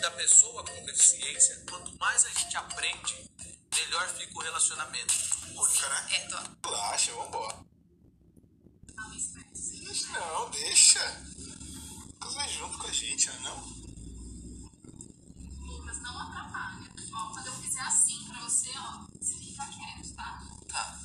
[0.00, 3.30] da pessoa com deficiência, quanto mais a gente aprende,
[3.74, 5.12] melhor fica o relacionamento.
[5.12, 6.06] Fica, né?
[6.10, 6.68] É, tô.
[6.68, 7.66] Relaxa, vambora.
[10.12, 11.00] Não, deixa.
[12.20, 13.38] Casa junto com a gente, né?
[13.40, 13.60] Não?
[15.66, 16.90] Lucas, não atrapalha.
[17.12, 20.42] Ó, quando eu fizer assim pra você, ó, você fica quieto, tá?
[20.68, 21.00] Tá.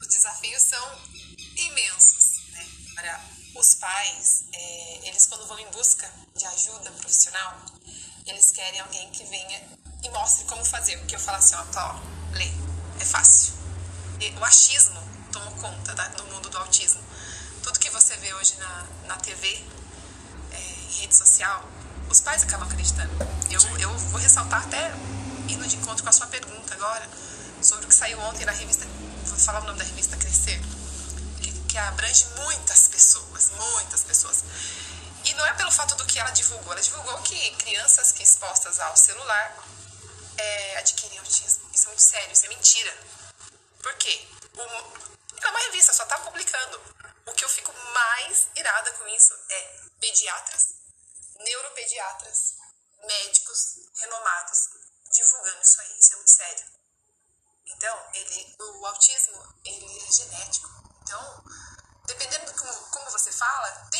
[0.00, 1.23] Os desafios são
[3.64, 7.56] os pais, é, eles quando vão em busca de ajuda profissional,
[8.26, 9.62] eles querem alguém que venha
[10.02, 10.98] e mostre como fazer.
[10.98, 12.50] Porque eu falo assim, ó, tá, ó, lê,
[13.00, 13.54] é fácil.
[14.20, 15.00] E o achismo
[15.32, 17.02] tomou conta da, do mundo do autismo.
[17.62, 19.64] Tudo que você vê hoje na, na TV,
[20.52, 21.64] é, em rede social,
[22.10, 23.12] os pais acabam acreditando.
[23.50, 24.92] Eu, eu vou ressaltar até
[25.48, 27.08] indo de encontro com a sua pergunta agora,
[27.62, 28.86] sobre o que saiu ontem na revista,
[29.24, 30.60] vou falar o nome da revista Crescer,
[31.88, 34.42] abrange muitas pessoas, muitas pessoas.
[35.24, 38.78] E não é pelo fato do que ela divulgou, ela divulgou que crianças que expostas
[38.80, 39.56] ao celular
[40.36, 41.68] é, adquirem autismo.
[41.72, 42.96] Isso é muito sério, isso é mentira.
[43.82, 44.28] Por quê?
[44.54, 46.80] O- é uma revista, só tá publicando.
[47.26, 50.74] O que eu fico mais irada com isso é pediatras,
[51.38, 52.54] neuropediatras,
[53.06, 54.68] médicos renomados
[55.12, 55.98] divulgando isso aí.
[55.98, 56.64] Isso é muito sério.
[57.66, 58.83] Então, ele, o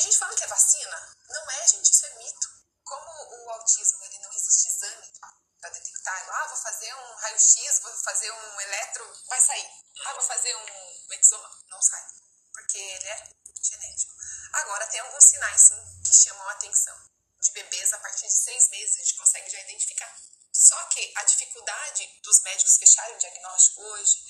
[0.04, 1.16] gente falando que é vacina.
[1.28, 2.48] Não é, gente, isso é mito.
[2.84, 5.12] Como o autismo, ele não existe exame
[5.60, 6.28] para detectar.
[6.30, 9.70] Ah, vou fazer um raio-x, vou fazer um eletro, vai sair.
[10.04, 12.04] Ah, vou fazer um exoma, não sai.
[12.52, 13.30] Porque ele é
[13.62, 14.12] genético.
[14.52, 16.96] Agora, tem alguns sinais, sim, que chamam a atenção.
[17.40, 20.14] De bebês, a partir de seis meses, a gente consegue já identificar.
[20.52, 24.22] Só que a dificuldade dos médicos fecharem o diagnóstico hoje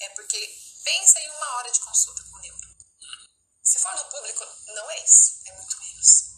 [0.00, 0.38] é porque
[0.84, 2.75] pensa em uma hora de consulta com o neuro
[3.86, 6.35] fala ao público, não é isso, é muito menos.